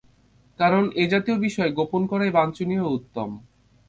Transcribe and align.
কারণ, 0.59 0.83
এ 0.95 1.05
জাতীয় 1.07 1.37
বিষয় 1.37 1.71
গোপন 1.71 2.01
করাই 2.07 2.31
বাঞ্ছনীয় 2.31 2.83
ও 2.85 2.89
উত্তম। 2.93 3.29